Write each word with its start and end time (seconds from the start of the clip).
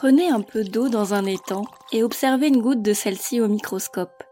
Prenez 0.00 0.30
un 0.30 0.40
peu 0.40 0.64
d'eau 0.64 0.88
dans 0.88 1.12
un 1.12 1.26
étang 1.26 1.66
et 1.92 2.02
observez 2.02 2.48
une 2.48 2.62
goutte 2.62 2.80
de 2.80 2.94
celle-ci 2.94 3.38
au 3.38 3.48
microscope. 3.48 4.24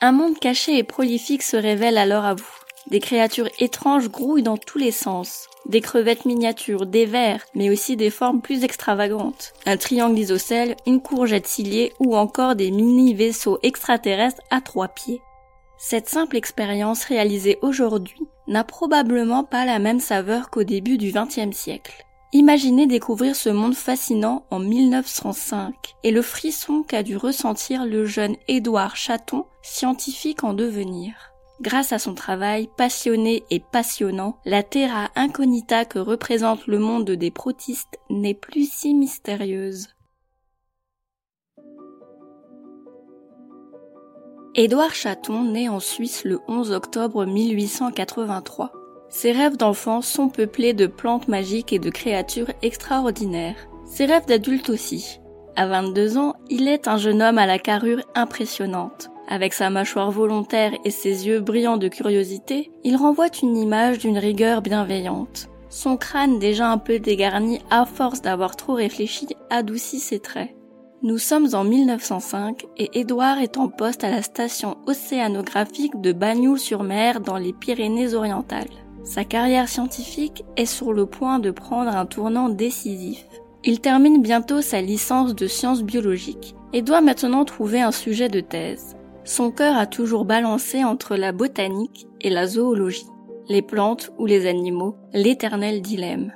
Un 0.00 0.12
monde 0.12 0.38
caché 0.38 0.78
et 0.78 0.82
prolifique 0.82 1.42
se 1.42 1.58
révèle 1.58 1.98
alors 1.98 2.24
à 2.24 2.32
vous. 2.32 2.54
Des 2.86 2.98
créatures 2.98 3.50
étranges 3.58 4.08
grouillent 4.08 4.42
dans 4.42 4.56
tous 4.56 4.78
les 4.78 4.90
sens. 4.90 5.46
Des 5.66 5.82
crevettes 5.82 6.24
miniatures, 6.24 6.86
des 6.86 7.04
vers, 7.04 7.44
mais 7.54 7.68
aussi 7.68 7.96
des 7.96 8.08
formes 8.08 8.40
plus 8.40 8.64
extravagantes. 8.64 9.52
Un 9.66 9.76
triangle 9.76 10.18
isocèle, 10.18 10.74
une 10.86 11.02
courgette 11.02 11.46
ciliée 11.46 11.92
ou 12.00 12.16
encore 12.16 12.54
des 12.54 12.70
mini-vaisseaux 12.70 13.58
extraterrestres 13.62 14.40
à 14.50 14.62
trois 14.62 14.88
pieds. 14.88 15.20
Cette 15.76 16.08
simple 16.08 16.38
expérience 16.38 17.04
réalisée 17.04 17.58
aujourd'hui 17.60 18.26
n'a 18.46 18.64
probablement 18.64 19.44
pas 19.44 19.66
la 19.66 19.80
même 19.80 20.00
saveur 20.00 20.48
qu'au 20.48 20.64
début 20.64 20.96
du 20.96 21.12
XXe 21.12 21.54
siècle. 21.54 22.07
Imaginez 22.34 22.86
découvrir 22.86 23.34
ce 23.34 23.48
monde 23.48 23.74
fascinant 23.74 24.44
en 24.50 24.58
1905 24.58 25.94
et 26.04 26.10
le 26.10 26.20
frisson 26.20 26.82
qu'a 26.82 27.02
dû 27.02 27.16
ressentir 27.16 27.86
le 27.86 28.04
jeune 28.04 28.36
Édouard 28.48 28.96
Chaton, 28.96 29.46
scientifique 29.62 30.44
en 30.44 30.52
devenir. 30.52 31.32
Grâce 31.62 31.92
à 31.92 31.98
son 31.98 32.14
travail 32.14 32.68
passionné 32.76 33.44
et 33.50 33.60
passionnant, 33.60 34.36
la 34.44 34.62
terra 34.62 35.10
incognita 35.16 35.86
que 35.86 35.98
représente 35.98 36.66
le 36.66 36.78
monde 36.78 37.10
des 37.10 37.30
protistes 37.30 37.98
n'est 38.10 38.34
plus 38.34 38.70
si 38.70 38.94
mystérieuse. 38.94 39.88
Édouard 44.54 44.94
Chaton 44.94 45.44
naît 45.44 45.68
en 45.68 45.80
Suisse 45.80 46.24
le 46.24 46.40
11 46.46 46.72
octobre 46.72 47.24
1883. 47.24 48.77
Ses 49.10 49.32
rêves 49.32 49.56
d'enfant 49.56 50.02
sont 50.02 50.28
peuplés 50.28 50.74
de 50.74 50.86
plantes 50.86 51.28
magiques 51.28 51.72
et 51.72 51.78
de 51.78 51.90
créatures 51.90 52.50
extraordinaires. 52.62 53.56
Ses 53.86 54.04
rêves 54.04 54.26
d'adulte 54.26 54.68
aussi. 54.68 55.20
À 55.56 55.66
22 55.66 56.18
ans, 56.18 56.34
il 56.50 56.68
est 56.68 56.88
un 56.88 56.98
jeune 56.98 57.22
homme 57.22 57.38
à 57.38 57.46
la 57.46 57.58
carrure 57.58 58.02
impressionnante. 58.14 59.10
Avec 59.28 59.54
sa 59.54 59.70
mâchoire 59.70 60.10
volontaire 60.10 60.72
et 60.84 60.90
ses 60.90 61.26
yeux 61.26 61.40
brillants 61.40 61.78
de 61.78 61.88
curiosité, 61.88 62.70
il 62.84 62.96
renvoie 62.96 63.28
une 63.42 63.56
image 63.56 63.98
d'une 63.98 64.18
rigueur 64.18 64.62
bienveillante. 64.62 65.48
Son 65.70 65.96
crâne 65.96 66.38
déjà 66.38 66.70
un 66.70 66.78
peu 66.78 66.98
dégarni 66.98 67.60
à 67.70 67.84
force 67.86 68.22
d'avoir 68.22 68.56
trop 68.56 68.74
réfléchi 68.74 69.26
adoucit 69.50 70.00
ses 70.00 70.20
traits. 70.20 70.54
Nous 71.02 71.18
sommes 71.18 71.54
en 71.54 71.64
1905 71.64 72.64
et 72.76 72.98
Édouard 72.98 73.38
est 73.38 73.56
en 73.56 73.68
poste 73.68 74.02
à 74.02 74.10
la 74.10 74.22
station 74.22 74.78
océanographique 74.86 76.00
de 76.00 76.12
Bagnoul-sur-Mer 76.12 77.20
dans 77.20 77.36
les 77.36 77.52
Pyrénées-Orientales. 77.52 78.87
Sa 79.04 79.24
carrière 79.24 79.68
scientifique 79.68 80.44
est 80.56 80.66
sur 80.66 80.92
le 80.92 81.06
point 81.06 81.38
de 81.38 81.50
prendre 81.50 81.94
un 81.94 82.06
tournant 82.06 82.48
décisif. 82.48 83.26
Il 83.64 83.80
termine 83.80 84.22
bientôt 84.22 84.60
sa 84.60 84.80
licence 84.80 85.34
de 85.34 85.46
sciences 85.46 85.82
biologiques 85.82 86.54
et 86.72 86.82
doit 86.82 87.00
maintenant 87.00 87.44
trouver 87.44 87.80
un 87.80 87.92
sujet 87.92 88.28
de 88.28 88.40
thèse. 88.40 88.96
Son 89.24 89.50
cœur 89.50 89.76
a 89.76 89.86
toujours 89.86 90.24
balancé 90.24 90.84
entre 90.84 91.16
la 91.16 91.32
botanique 91.32 92.06
et 92.20 92.30
la 92.30 92.46
zoologie, 92.46 93.06
les 93.48 93.62
plantes 93.62 94.12
ou 94.18 94.26
les 94.26 94.46
animaux, 94.46 94.96
l'éternel 95.12 95.82
dilemme. 95.82 96.32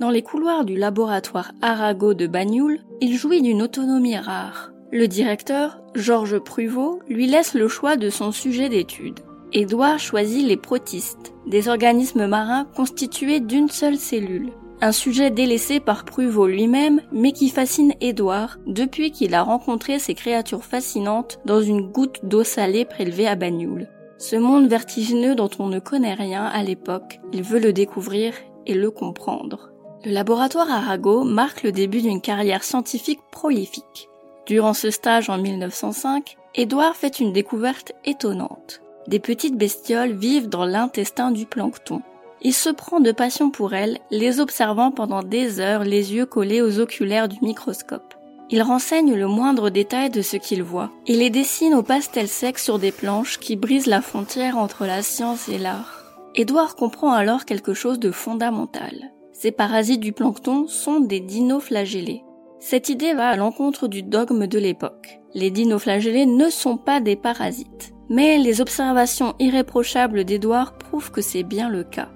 Dans 0.00 0.10
les 0.10 0.22
couloirs 0.22 0.64
du 0.64 0.76
laboratoire 0.76 1.52
Arago 1.62 2.12
de 2.12 2.26
Bagnoul, 2.26 2.80
il 3.00 3.16
jouit 3.16 3.40
d'une 3.40 3.62
autonomie 3.62 4.18
rare. 4.18 4.72
Le 4.92 5.08
directeur, 5.08 5.80
Georges 5.94 6.38
Pruvot, 6.38 7.00
lui 7.08 7.26
laisse 7.26 7.54
le 7.54 7.68
choix 7.68 7.96
de 7.96 8.10
son 8.10 8.32
sujet 8.32 8.68
d'étude. 8.68 9.20
Édouard 9.56 9.98
choisit 9.98 10.46
les 10.46 10.58
protistes, 10.58 11.32
des 11.46 11.70
organismes 11.70 12.26
marins 12.26 12.66
constitués 12.76 13.40
d'une 13.40 13.70
seule 13.70 13.96
cellule. 13.96 14.52
Un 14.82 14.92
sujet 14.92 15.30
délaissé 15.30 15.80
par 15.80 16.04
Pruvot 16.04 16.46
lui-même, 16.46 17.00
mais 17.10 17.32
qui 17.32 17.48
fascine 17.48 17.94
Édouard 18.02 18.58
depuis 18.66 19.12
qu'il 19.12 19.34
a 19.34 19.42
rencontré 19.42 19.98
ces 19.98 20.12
créatures 20.12 20.62
fascinantes 20.62 21.38
dans 21.46 21.62
une 21.62 21.90
goutte 21.90 22.20
d'eau 22.22 22.44
salée 22.44 22.84
prélevée 22.84 23.26
à 23.26 23.34
Bagnoul. 23.34 23.88
Ce 24.18 24.36
monde 24.36 24.68
vertigineux 24.68 25.34
dont 25.34 25.48
on 25.58 25.68
ne 25.68 25.78
connaît 25.78 26.12
rien 26.12 26.44
à 26.44 26.62
l'époque, 26.62 27.18
il 27.32 27.42
veut 27.42 27.58
le 27.58 27.72
découvrir 27.72 28.34
et 28.66 28.74
le 28.74 28.90
comprendre. 28.90 29.70
Le 30.04 30.12
laboratoire 30.12 30.70
Arago 30.70 31.24
marque 31.24 31.62
le 31.62 31.72
début 31.72 32.02
d'une 32.02 32.20
carrière 32.20 32.62
scientifique 32.62 33.20
prolifique. 33.32 34.10
Durant 34.44 34.74
ce 34.74 34.90
stage 34.90 35.30
en 35.30 35.38
1905, 35.38 36.36
Édouard 36.54 36.94
fait 36.94 37.20
une 37.20 37.32
découverte 37.32 37.92
étonnante 38.04 38.82
des 39.08 39.18
petites 39.18 39.56
bestioles 39.56 40.12
vivent 40.12 40.48
dans 40.48 40.64
l'intestin 40.64 41.30
du 41.30 41.46
plancton. 41.46 42.02
Il 42.42 42.52
se 42.52 42.68
prend 42.68 43.00
de 43.00 43.12
passion 43.12 43.50
pour 43.50 43.74
elles, 43.74 43.98
les 44.10 44.40
observant 44.40 44.90
pendant 44.90 45.22
des 45.22 45.60
heures 45.60 45.84
les 45.84 46.14
yeux 46.14 46.26
collés 46.26 46.62
aux 46.62 46.80
oculaires 46.80 47.28
du 47.28 47.38
microscope. 47.42 48.14
Il 48.50 48.62
renseigne 48.62 49.14
le 49.14 49.26
moindre 49.26 49.70
détail 49.70 50.10
de 50.10 50.22
ce 50.22 50.36
qu'il 50.36 50.62
voit 50.62 50.92
et 51.06 51.14
les 51.14 51.30
dessine 51.30 51.74
au 51.74 51.82
pastel 51.82 52.28
sec 52.28 52.58
sur 52.58 52.78
des 52.78 52.92
planches 52.92 53.38
qui 53.40 53.56
brisent 53.56 53.86
la 53.86 54.00
frontière 54.00 54.56
entre 54.58 54.86
la 54.86 55.02
science 55.02 55.48
et 55.48 55.58
l'art. 55.58 56.04
Édouard 56.36 56.76
comprend 56.76 57.12
alors 57.12 57.44
quelque 57.44 57.74
chose 57.74 57.98
de 57.98 58.12
fondamental. 58.12 59.10
Ces 59.32 59.50
parasites 59.50 60.00
du 60.00 60.12
plancton 60.12 60.68
sont 60.68 61.00
des 61.00 61.20
dinoflagellés. 61.20 62.22
Cette 62.60 62.88
idée 62.88 63.14
va 63.14 63.30
à 63.30 63.36
l'encontre 63.36 63.88
du 63.88 64.02
dogme 64.02 64.46
de 64.46 64.58
l'époque. 64.58 65.20
Les 65.34 65.50
dinoflagellés 65.50 66.26
ne 66.26 66.48
sont 66.48 66.76
pas 66.76 67.00
des 67.00 67.16
parasites. 67.16 67.95
Mais 68.08 68.38
les 68.38 68.60
observations 68.60 69.34
irréprochables 69.40 70.24
d'Edouard 70.24 70.78
prouvent 70.78 71.10
que 71.10 71.20
c'est 71.20 71.42
bien 71.42 71.68
le 71.68 71.82
cas. 71.82 72.08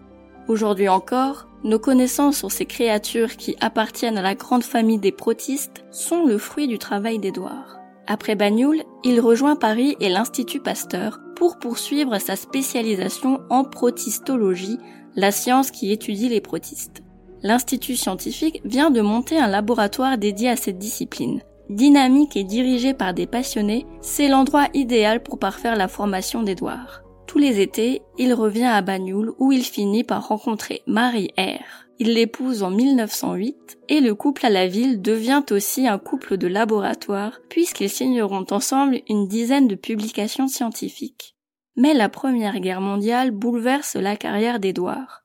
Aujourd'hui 0.47 0.89
encore, 0.89 1.49
nos 1.62 1.78
connaissances 1.78 2.39
sur 2.39 2.51
ces 2.51 2.65
créatures 2.65 3.37
qui 3.37 3.56
appartiennent 3.61 4.19
à 4.19 4.23
la 4.23 4.34
grande 4.34 4.62
famille 4.62 4.99
des 4.99 5.12
protistes 5.12 5.84
sont 5.91 6.25
le 6.25 6.39
fruit 6.39 6.69
du 6.69 6.78
travail 6.78 7.19
d'Edouard. 7.19 7.78
Après 8.06 8.34
Bagnoul, 8.34 8.83
il 9.05 9.21
rejoint 9.21 9.56
Paris 9.56 9.97
et 10.01 10.09
l'Institut 10.09 10.61
Pasteur 10.61 11.21
pour 11.37 11.59
poursuivre 11.59 12.19
sa 12.19 12.37
spécialisation 12.37 13.41
en 13.51 13.65
protistologie, 13.65 14.78
la 15.17 15.33
science 15.33 15.71
qui 15.71 15.93
étudie 15.93 16.28
les 16.28 16.41
protistes. 16.41 17.03
L'Institut 17.43 17.97
scientifique 17.97 18.61
vient 18.65 18.91
de 18.91 19.01
monter 19.01 19.39
un 19.39 19.49
laboratoire 19.49 20.19
dédié 20.19 20.49
à 20.49 20.57
cette 20.57 20.78
discipline 20.78 21.41
dynamique 21.70 22.36
et 22.36 22.44
dirigé 22.44 22.92
par 22.92 23.14
des 23.14 23.26
passionnés, 23.26 23.86
c'est 24.00 24.28
l'endroit 24.28 24.69
idéal 24.75 25.22
pour 25.22 25.38
parfaire 25.38 25.76
la 25.76 25.88
formation 25.88 26.42
d'Edouard. 26.42 27.03
Tous 27.26 27.38
les 27.38 27.60
étés, 27.60 28.03
il 28.19 28.34
revient 28.34 28.64
à 28.64 28.82
Bagnoul 28.82 29.32
où 29.38 29.53
il 29.53 29.62
finit 29.62 30.04
par 30.04 30.28
rencontrer 30.28 30.82
Marie 30.86 31.30
R. 31.38 31.86
Il 32.00 32.14
l'épouse 32.14 32.62
en 32.62 32.70
1908 32.70 33.78
et 33.88 34.00
le 34.00 34.14
couple 34.14 34.47
à 34.47 34.50
la 34.50 34.66
ville 34.66 35.00
devient 35.00 35.42
aussi 35.50 35.86
un 35.86 35.98
couple 35.98 36.38
de 36.38 36.48
laboratoire 36.48 37.41
puisqu'ils 37.48 37.91
signeront 37.91 38.47
ensemble 38.50 39.00
une 39.09 39.28
dizaine 39.28 39.69
de 39.69 39.75
publications 39.75 40.48
scientifiques. 40.48 41.36
Mais 41.76 41.94
la 41.94 42.09
Première 42.09 42.59
Guerre 42.59 42.80
mondiale 42.80 43.30
bouleverse 43.30 43.94
la 43.94 44.16
carrière 44.16 44.59
d'Édouard. 44.59 45.22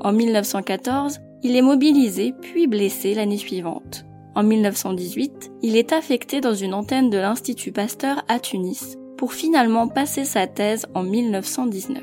En 0.00 0.12
1914, 0.12 1.18
il 1.42 1.56
est 1.56 1.62
mobilisé 1.62 2.34
puis 2.40 2.66
blessé 2.66 3.14
l'année 3.14 3.36
suivante. 3.36 4.04
En 4.34 4.42
1918, 4.42 5.50
il 5.62 5.76
est 5.76 5.92
affecté 5.92 6.40
dans 6.40 6.54
une 6.54 6.74
antenne 6.74 7.10
de 7.10 7.18
l'Institut 7.18 7.72
Pasteur 7.72 8.22
à 8.28 8.38
Tunis 8.38 8.96
pour 9.16 9.32
finalement 9.32 9.88
passer 9.88 10.24
sa 10.24 10.46
thèse 10.46 10.86
en 10.94 11.02
1919. 11.02 12.02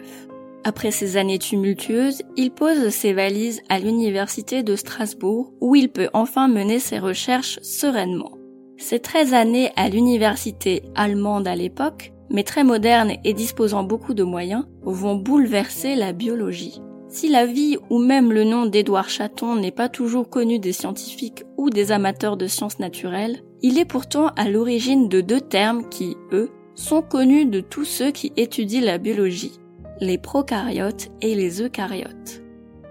Après 0.64 0.92
ces 0.92 1.16
années 1.16 1.40
tumultueuses, 1.40 2.24
il 2.36 2.52
pose 2.52 2.90
ses 2.90 3.14
valises 3.14 3.62
à 3.70 3.80
l'université 3.80 4.64
de 4.64 4.76
Strasbourg 4.76 5.54
où 5.62 5.76
il 5.76 5.90
peut 5.90 6.10
enfin 6.14 6.48
mener 6.48 6.80
ses 6.80 7.00
recherches 7.00 7.60
sereinement. 7.62 8.32
Ces 8.78 9.00
13 9.00 9.34
années 9.34 9.72
à 9.76 9.90
l'université 9.90 10.84
allemande 10.96 11.48
à 11.48 11.56
l'époque, 11.56 12.12
mais 12.30 12.44
très 12.44 12.64
moderne 12.64 13.14
et 13.24 13.34
disposant 13.34 13.84
beaucoup 13.84 14.14
de 14.14 14.24
moyens, 14.24 14.66
vont 14.82 15.16
bouleverser 15.16 15.96
la 15.96 16.12
biologie. 16.12 16.82
Si 17.16 17.30
la 17.30 17.46
vie 17.46 17.78
ou 17.90 17.98
même 17.98 18.34
le 18.34 18.44
nom 18.44 18.66
d'Édouard 18.66 19.08
Chaton 19.08 19.56
n'est 19.56 19.72
pas 19.72 19.88
toujours 19.88 20.30
connu 20.30 20.60
des 20.60 20.74
scientifiques 20.74 21.46
ou 21.56 21.70
des 21.70 21.94
amateurs 21.94 22.36
de 22.36 22.46
sciences 22.46 22.78
naturelles, 22.78 23.40
il 23.62 23.80
est 23.80 23.86
pourtant 23.86 24.32
à 24.36 24.50
l'origine 24.50 25.08
de 25.08 25.22
deux 25.22 25.40
termes 25.40 25.88
qui, 25.88 26.18
eux, 26.34 26.52
sont 26.76 27.02
connus 27.02 27.46
de 27.46 27.62
tous 27.62 27.86
ceux 27.86 28.12
qui 28.12 28.34
étudient 28.36 28.82
la 28.82 28.98
biologie, 28.98 29.62
les 30.02 30.18
prokaryotes 30.18 31.08
et 31.22 31.36
les 31.36 31.62
eucaryotes. 31.62 32.42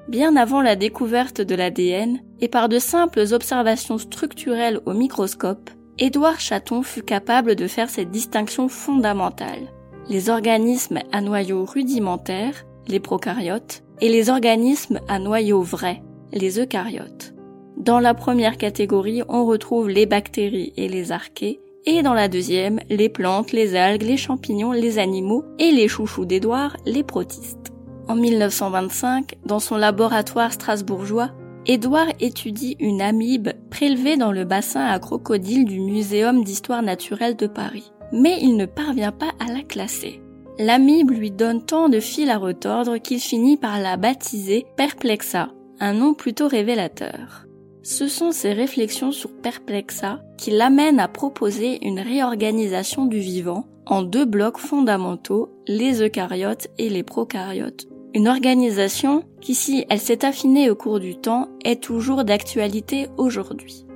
Bien 0.09 0.37
avant 0.37 0.62
la 0.62 0.75
découverte 0.75 1.43
de 1.43 1.55
l'ADN, 1.55 2.19
et 2.41 2.49
par 2.49 2.70
de 2.70 2.79
simples 2.79 3.27
observations 3.31 3.99
structurelles 3.99 4.81
au 4.87 4.94
microscope, 4.94 5.69
Édouard 5.99 6.41
Chaton 6.41 6.82
fut 6.82 7.03
capable 7.03 7.56
de 7.56 7.67
faire 7.67 7.91
cette 7.91 8.11
distinction 8.11 8.69
fondamentale. 8.69 9.70
Les 10.09 10.31
organismes 10.31 11.00
à 11.12 11.20
noyau 11.20 11.67
rudimentaire, 11.67 12.65
les 12.89 13.01
prokaryotes, 13.01 13.83
et 14.01 14.09
les 14.09 14.31
organismes 14.31 15.01
à 15.09 15.19
noyau 15.19 15.63
vrai, 15.63 16.03
les 16.33 16.59
eucaryotes. 16.59 17.35
Dans 17.77 18.01
la 18.01 18.15
première 18.15 18.57
catégorie, 18.57 19.23
on 19.29 19.45
retrouve 19.45 19.89
les 19.89 20.07
bactéries 20.07 20.73
et 20.77 20.89
les 20.89 21.13
archées, 21.13 21.61
et 21.87 22.03
dans 22.03 22.15
la 22.15 22.29
deuxième, 22.29 22.81
les 22.89 23.09
plantes, 23.09 23.53
les 23.53 23.77
algues, 23.77 24.03
les 24.03 24.17
champignons, 24.17 24.73
les 24.73 24.99
animaux 24.99 25.45
et 25.59 25.71
les 25.71 25.89
chouchous 25.89 26.25
d'Édouard, 26.25 26.77
les 26.87 27.03
protistes. 27.03 27.73
En 28.09 28.17
1925, 28.17 29.35
dans 29.45 29.59
son 29.59 29.77
laboratoire 29.77 30.53
strasbourgeois, 30.53 31.31
Édouard 31.67 32.09
étudie 32.21 32.77
une 32.79 33.01
amibe 33.01 33.49
prélevée 33.71 34.17
dans 34.17 34.33
le 34.33 34.45
bassin 34.45 34.85
à 34.85 34.99
crocodile 34.99 35.65
du 35.65 35.81
Muséum 35.81 36.45
d'histoire 36.45 36.83
naturelle 36.83 37.37
de 37.37 37.47
Paris. 37.47 37.91
Mais 38.13 38.39
il 38.43 38.57
ne 38.57 38.67
parvient 38.67 39.13
pas 39.13 39.33
à 39.41 39.51
la 39.51 39.63
classer. 39.63 40.21
L'amibe 40.59 41.11
lui 41.11 41.33
donne 41.33 41.65
tant 41.65 41.89
de 41.89 41.99
fil 41.99 42.31
à 42.31 42.39
retordre 42.39 42.99
qu'il 42.99 43.19
finit 43.19 43.56
par 43.56 43.81
la 43.81 43.97
baptiser 43.97 44.67
Perplexa, 44.77 45.49
un 45.81 45.95
nom 45.95 46.15
plutôt 46.15 46.47
révélateur. 46.47 47.47
Ce 47.83 48.06
sont 48.06 48.31
ses 48.31 48.53
réflexions 48.53 49.11
sur 49.11 49.31
Perplexa 49.33 50.21
qui 50.39 50.53
l'amènent 50.53 51.01
à 51.01 51.09
proposer 51.09 51.85
une 51.85 52.01
réorganisation 52.01 53.06
du 53.06 53.19
vivant 53.19 53.67
en 53.85 54.03
deux 54.03 54.25
blocs 54.25 54.59
fondamentaux, 54.59 55.51
les 55.67 56.03
eucaryotes 56.03 56.69
et 56.79 56.89
les 56.89 57.03
prokaryotes. 57.03 57.87
Une 58.15 58.29
organisation 58.29 59.25
qui, 59.41 59.55
si 59.55 59.85
elle 59.91 59.99
s'est 59.99 60.25
affinée 60.25 60.71
au 60.71 60.77
cours 60.77 61.01
du 61.01 61.17
temps, 61.17 61.49
est 61.65 61.83
toujours 61.83 62.25
d'actualité 62.25 63.09
aujourd'hui. 63.19 63.87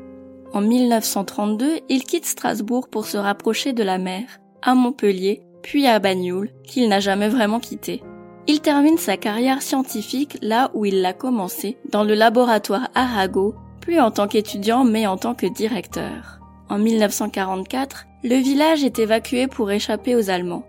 En 0.52 0.60
1932, 0.60 1.78
il 1.88 2.02
quitte 2.02 2.26
Strasbourg 2.26 2.88
pour 2.88 3.06
se 3.06 3.16
rapprocher 3.16 3.72
de 3.72 3.84
la 3.84 3.98
mer, 3.98 4.40
à 4.60 4.74
Montpellier, 4.74 5.42
puis 5.62 5.86
à 5.86 5.98
Bagnoul, 5.98 6.50
qu'il 6.64 6.88
n'a 6.88 7.00
jamais 7.00 7.28
vraiment 7.28 7.60
quitté. 7.60 8.02
Il 8.46 8.60
termine 8.60 8.96
sa 8.96 9.16
carrière 9.16 9.60
scientifique 9.60 10.38
là 10.40 10.70
où 10.72 10.86
il 10.86 11.02
l'a 11.02 11.12
commencé, 11.12 11.76
dans 11.90 12.04
le 12.04 12.14
laboratoire 12.14 12.88
Arago, 12.94 13.54
plus 13.80 14.00
en 14.00 14.10
tant 14.10 14.28
qu'étudiant 14.28 14.84
mais 14.84 15.06
en 15.06 15.16
tant 15.16 15.34
que 15.34 15.46
directeur. 15.46 16.40
En 16.70 16.78
1944, 16.78 18.06
le 18.24 18.36
village 18.36 18.84
est 18.84 18.98
évacué 18.98 19.46
pour 19.46 19.70
échapper 19.70 20.14
aux 20.16 20.30
Allemands. 20.30 20.64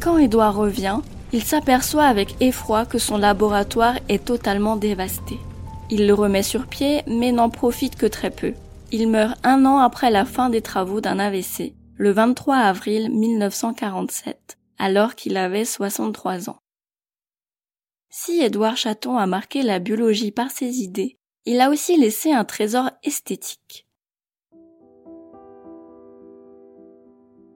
Quand 0.00 0.18
Édouard 0.18 0.56
revient, 0.56 0.98
il 1.32 1.42
s'aperçoit 1.42 2.04
avec 2.04 2.34
effroi 2.40 2.84
que 2.84 2.98
son 2.98 3.16
laboratoire 3.16 3.94
est 4.08 4.24
totalement 4.24 4.76
dévasté. 4.76 5.38
Il 5.90 6.06
le 6.06 6.14
remet 6.14 6.42
sur 6.42 6.66
pied, 6.66 7.02
mais 7.06 7.32
n'en 7.32 7.50
profite 7.50 7.96
que 7.96 8.06
très 8.06 8.30
peu. 8.30 8.52
Il 8.90 9.08
meurt 9.08 9.38
un 9.44 9.64
an 9.64 9.78
après 9.78 10.10
la 10.10 10.24
fin 10.24 10.50
des 10.50 10.60
travaux 10.60 11.00
d'un 11.00 11.18
AVC, 11.18 11.72
le 12.02 12.10
23 12.10 12.56
avril 12.56 13.12
1947, 13.12 14.58
alors 14.76 15.14
qu'il 15.14 15.36
avait 15.36 15.64
63 15.64 16.50
ans. 16.50 16.58
Si 18.10 18.42
Édouard 18.42 18.76
Chaton 18.76 19.18
a 19.18 19.26
marqué 19.26 19.62
la 19.62 19.78
biologie 19.78 20.32
par 20.32 20.50
ses 20.50 20.80
idées, 20.80 21.16
il 21.44 21.60
a 21.60 21.70
aussi 21.70 21.96
laissé 21.96 22.32
un 22.32 22.44
trésor 22.44 22.90
esthétique. 23.04 23.86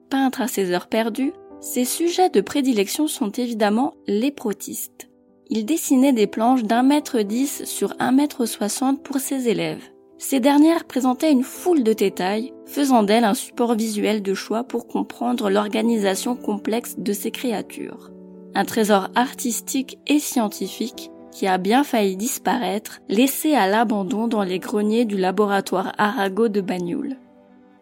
Peintre 0.09 0.39
à 0.39 0.47
ses 0.47 0.71
heures 0.71 0.87
perdues, 0.87 1.33
ses 1.59 1.83
sujets 1.83 2.29
de 2.29 2.39
prédilection 2.39 3.07
sont 3.07 3.31
évidemment 3.31 3.95
les 4.07 4.31
protistes. 4.31 5.09
Il 5.49 5.65
dessinait 5.65 6.13
des 6.13 6.25
planches 6.25 6.63
d'un 6.63 6.83
mètre 6.83 7.19
dix 7.19 7.65
sur 7.65 7.93
un 7.99 8.13
mètre 8.13 8.45
soixante 8.45 9.03
pour 9.03 9.17
ses 9.17 9.49
élèves. 9.49 9.83
Ces 10.19 10.39
dernières 10.39 10.85
présentaient 10.85 11.31
une 11.31 11.43
foule 11.43 11.83
de 11.83 11.93
détails, 11.93 12.51
faisant 12.65 13.03
d'elles 13.03 13.23
un 13.23 13.35
support 13.35 13.75
visuel 13.75 14.23
de 14.23 14.33
choix 14.33 14.63
pour 14.63 14.87
comprendre 14.87 15.49
l'organisation 15.49 16.35
complexe 16.35 16.95
de 16.97 17.13
ces 17.13 17.29
créatures. 17.29 18.11
Un 18.55 18.65
trésor 18.65 19.09
artistique 19.13 19.99
et 20.07 20.19
scientifique 20.19 21.11
qui 21.31 21.45
a 21.45 21.59
bien 21.59 21.83
failli 21.83 22.17
disparaître, 22.17 22.99
laissé 23.09 23.53
à 23.53 23.67
l'abandon 23.67 24.27
dans 24.27 24.41
les 24.41 24.57
greniers 24.57 25.05
du 25.05 25.17
laboratoire 25.17 25.93
Arago 25.99 26.47
de 26.47 26.61
Bagnoul. 26.61 27.17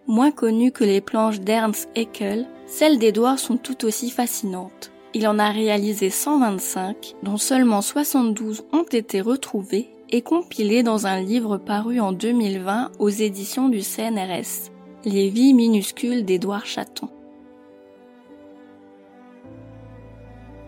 Moins 0.07 0.31
connues 0.31 0.73
que 0.73 0.83
les 0.83 0.99
planches 0.99 1.39
d'Ernst 1.39 1.89
Haeckel, 1.95 2.47
celles 2.67 2.99
d'Edouard 2.99 3.39
sont 3.39 3.55
tout 3.55 3.85
aussi 3.85 4.09
fascinantes. 4.09 4.91
Il 5.13 5.25
en 5.25 5.39
a 5.39 5.51
réalisé 5.51 6.09
125, 6.09 7.15
dont 7.23 7.37
seulement 7.37 7.81
72 7.81 8.65
ont 8.73 8.83
été 8.83 9.21
retrouvées 9.21 9.94
et 10.09 10.21
compilées 10.21 10.83
dans 10.83 11.07
un 11.07 11.19
livre 11.19 11.57
paru 11.57 11.99
en 11.99 12.11
2020 12.11 12.91
aux 12.99 13.09
éditions 13.09 13.69
du 13.69 13.81
CNRS, 13.81 14.71
Les 15.05 15.29
vies 15.29 15.53
minuscules 15.53 16.25
d'Édouard 16.25 16.65
Chaton. 16.65 17.09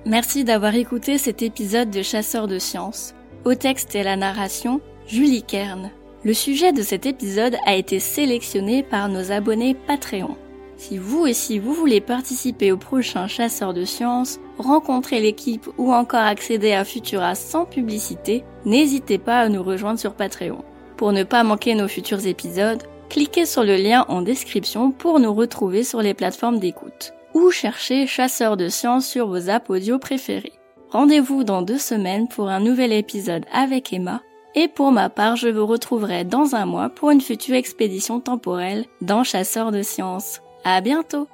Merci 0.05 0.43
d'avoir 0.43 0.75
écouté 0.75 1.17
cet 1.17 1.41
épisode 1.41 1.89
de 1.89 2.01
Chasseurs 2.01 2.47
de 2.47 2.59
sciences. 2.59 3.13
Au 3.45 3.55
texte 3.55 3.93
et 3.95 4.03
la 4.03 4.15
narration, 4.15 4.79
Julie 5.05 5.43
Kern. 5.43 5.91
Le 6.23 6.33
sujet 6.33 6.71
de 6.71 6.81
cet 6.81 7.05
épisode 7.05 7.55
a 7.65 7.75
été 7.75 7.99
sélectionné 7.99 8.83
par 8.83 9.09
nos 9.09 9.31
abonnés 9.31 9.75
Patreon. 9.75 10.37
Si 10.77 10.97
vous 10.97 11.21
aussi 11.21 11.57
vous 11.57 11.73
voulez 11.73 12.01
participer 12.01 12.71
au 12.71 12.77
prochain 12.77 13.27
Chasseur 13.27 13.73
de 13.73 13.83
Sciences, 13.83 14.39
rencontrer 14.59 15.19
l'équipe 15.19 15.67
ou 15.77 15.91
encore 15.91 16.21
accéder 16.21 16.73
à 16.73 16.85
Futura 16.85 17.33
sans 17.33 17.65
publicité, 17.65 18.43
n'hésitez 18.63 19.17
pas 19.17 19.39
à 19.39 19.49
nous 19.49 19.63
rejoindre 19.63 19.99
sur 19.99 20.13
Patreon. 20.13 20.63
Pour 20.95 21.11
ne 21.11 21.23
pas 21.23 21.43
manquer 21.43 21.73
nos 21.73 21.87
futurs 21.87 22.25
épisodes, 22.27 22.83
cliquez 23.09 23.45
sur 23.45 23.63
le 23.63 23.75
lien 23.75 24.05
en 24.07 24.21
description 24.21 24.91
pour 24.91 25.19
nous 25.19 25.33
retrouver 25.33 25.83
sur 25.83 26.01
les 26.01 26.13
plateformes 26.13 26.59
d'écoute 26.59 27.13
ou 27.33 27.51
cherchez 27.51 28.07
Chasseur 28.07 28.55
de 28.55 28.67
Sciences 28.67 29.07
sur 29.07 29.27
vos 29.27 29.49
apps 29.49 29.69
audio 29.69 29.99
préférés. 29.99 30.53
Rendez-vous 30.89 31.43
dans 31.43 31.61
deux 31.63 31.77
semaines 31.77 32.27
pour 32.27 32.49
un 32.49 32.59
nouvel 32.59 32.93
épisode 32.93 33.45
avec 33.51 33.93
Emma 33.93 34.21
et 34.55 34.67
pour 34.67 34.91
ma 34.91 35.09
part, 35.09 35.35
je 35.35 35.49
vous 35.49 35.65
retrouverai 35.65 36.23
dans 36.23 36.55
un 36.55 36.65
mois 36.65 36.89
pour 36.89 37.11
une 37.11 37.21
future 37.21 37.55
expédition 37.55 38.19
temporelle 38.19 38.85
dans 39.01 39.23
Chasseurs 39.23 39.71
de 39.71 39.83
Sciences. 39.83 40.41
À 40.69 40.81
bientôt! 40.81 41.29